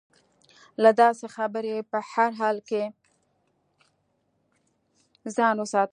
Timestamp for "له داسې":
0.83-1.25